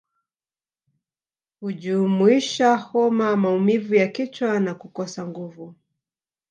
Hujumuisha 1.59 2.75
homa 2.75 3.35
maumivu 3.35 3.95
ya 3.95 4.07
kichwa 4.07 4.59
na 4.59 4.75
kukosa 4.75 5.27
nguvu 5.27 5.75